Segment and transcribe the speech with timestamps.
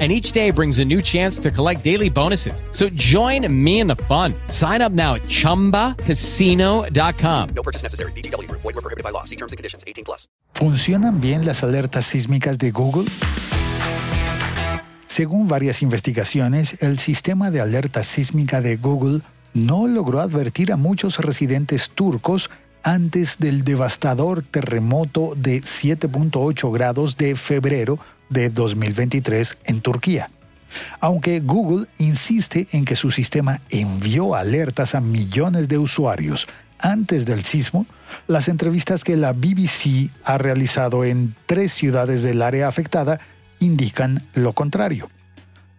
[0.00, 2.64] and each day brings a new chance to collect daily bonuses.
[2.72, 4.34] So join me in the fun.
[4.48, 7.48] Sign up now at ChumbaCasino.com.
[7.54, 8.10] No purchase necessary.
[8.16, 8.50] BGW.
[8.50, 9.22] Void were prohibited by law.
[9.22, 9.84] See terms and conditions.
[9.86, 10.26] 18 plus.
[10.54, 13.04] ¿Funcionan bien las alertas sísmicas de Google?
[15.06, 19.20] Según varias investigaciones, el sistema de alerta sísmica de Google
[19.52, 22.50] no logró advertir a muchos residentes turcos
[22.84, 27.98] antes del devastador terremoto de 7.8 grados de febrero
[28.28, 30.30] de 2023 en Turquía.
[31.00, 36.46] Aunque Google insiste en que su sistema envió alertas a millones de usuarios
[36.78, 37.86] antes del sismo,
[38.26, 43.20] las entrevistas que la BBC ha realizado en tres ciudades del área afectada
[43.60, 45.08] indican lo contrario.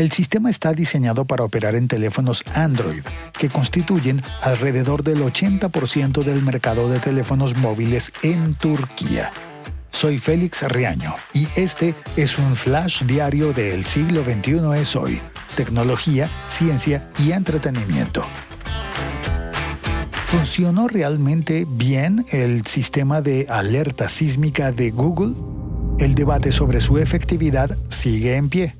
[0.00, 3.02] El sistema está diseñado para operar en teléfonos Android,
[3.38, 9.30] que constituyen alrededor del 80% del mercado de teléfonos móviles en Turquía.
[9.90, 15.20] Soy Félix Riaño y este es un flash diario del siglo XXI es hoy.
[15.54, 18.24] Tecnología, ciencia y entretenimiento.
[20.28, 25.34] ¿Funcionó realmente bien el sistema de alerta sísmica de Google?
[25.98, 28.79] El debate sobre su efectividad sigue en pie.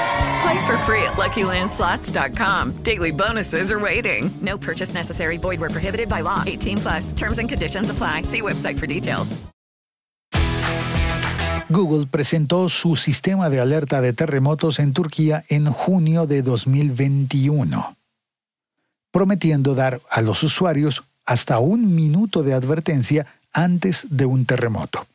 [0.41, 2.83] Play for free at LuckyLandSlots.com.
[2.83, 4.31] Daily bonuses are waiting.
[4.41, 5.37] No purchase necessary.
[5.37, 6.43] Void where prohibited by law.
[6.45, 7.11] 18 plus.
[7.13, 8.23] Terms and conditions apply.
[8.23, 9.37] See website for details.
[11.71, 17.95] Google presentó su sistema de alerta de terremotos en Turquía en junio de 2021,
[19.11, 25.07] prometiendo dar a los usuarios hasta un minuto de advertencia antes de un terremoto.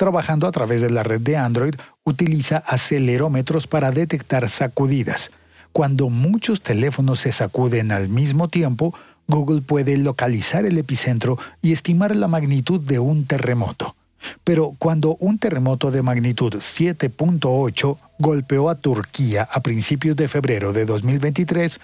[0.00, 1.74] Trabajando a través de la red de Android,
[2.04, 5.30] utiliza acelerómetros para detectar sacudidas.
[5.74, 8.94] Cuando muchos teléfonos se sacuden al mismo tiempo,
[9.26, 13.94] Google puede localizar el epicentro y estimar la magnitud de un terremoto.
[14.42, 20.86] Pero cuando un terremoto de magnitud 7.8 golpeó a Turquía a principios de febrero de
[20.86, 21.78] 2023,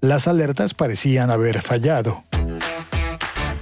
[0.00, 2.24] las alertas parecían haber fallado.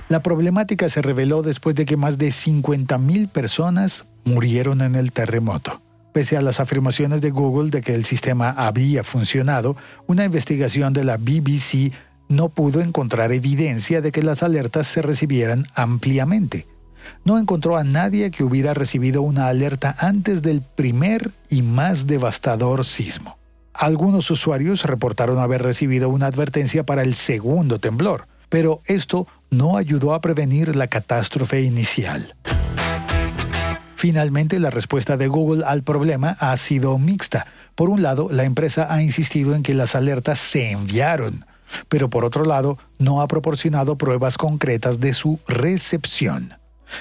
[0.09, 5.83] La problemática se reveló después de que más de 50.000 personas murieron en el terremoto.
[6.13, 9.77] Pese a las afirmaciones de Google de que el sistema había funcionado,
[10.07, 11.93] una investigación de la BBC
[12.29, 16.67] no pudo encontrar evidencia de que las alertas se recibieran ampliamente
[17.25, 22.85] no encontró a nadie que hubiera recibido una alerta antes del primer y más devastador
[22.85, 23.39] sismo.
[23.73, 30.15] Algunos usuarios reportaron haber recibido una advertencia para el segundo temblor, pero esto no ayudó
[30.15, 32.35] a prevenir la catástrofe inicial.
[33.97, 37.47] Finalmente, la respuesta de Google al problema ha sido mixta.
[37.75, 41.45] Por un lado, la empresa ha insistido en que las alertas se enviaron,
[41.89, 46.55] pero por otro lado, no ha proporcionado pruebas concretas de su recepción.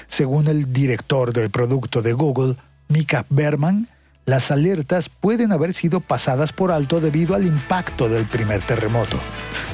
[0.08, 2.56] Según el director del producto de Google,
[2.88, 3.86] Mika Berman,
[4.28, 9.18] las alertas pueden haber sido pasadas por alto debido al impacto del primer terremoto.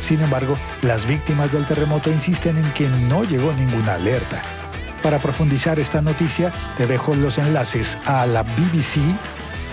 [0.00, 4.42] Sin embargo, las víctimas del terremoto insisten en que no llegó ninguna alerta.
[5.02, 9.00] Para profundizar esta noticia, te dejo los enlaces a la BBC,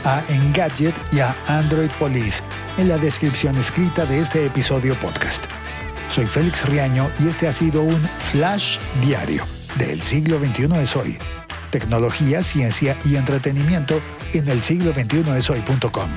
[0.04, 2.42] a Engadget y a Android Police
[2.80, 5.44] en la descripción escrita de este episodio podcast.
[6.10, 9.46] Soy Félix Riaño y este ha sido un Flash Diario
[9.78, 11.20] del siglo XXI es hoy.
[11.72, 14.02] Tecnología, ciencia y entretenimiento
[14.34, 16.10] en el siglo XXI es hoy.com.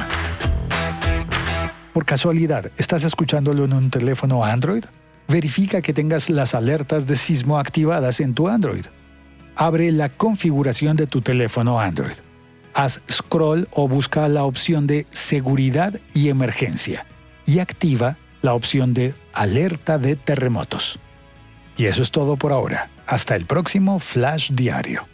[1.93, 4.85] Por casualidad, ¿estás escuchándolo en un teléfono Android?
[5.29, 8.87] Verifica que tengas las alertas de sismo activadas en tu Android.
[9.55, 12.17] Abre la configuración de tu teléfono Android.
[12.75, 17.07] Haz scroll o busca la opción de seguridad y emergencia
[17.47, 20.99] y activa la opción de alerta de terremotos.
[21.77, 22.91] Y eso es todo por ahora.
[23.07, 25.14] Hasta el próximo Flash Diario.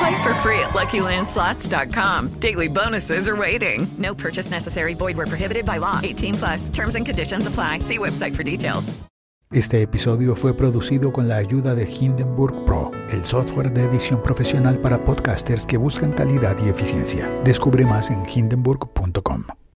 [0.00, 2.28] Play for free at LuckyLandSlots.com.
[2.40, 3.86] Daily bonuses are waiting.
[3.98, 4.94] No purchase necessary.
[4.94, 6.00] Void were prohibited by law.
[6.02, 6.68] 18 plus.
[6.70, 7.80] Terms and conditions apply.
[7.80, 8.94] See website for details.
[9.52, 14.78] Este episodio fue producido con la ayuda de Hindenburg Pro, el software de edición profesional
[14.80, 17.28] para podcasters que buscan calidad y eficiencia.
[17.42, 19.46] Descubre más en hindenburg.com.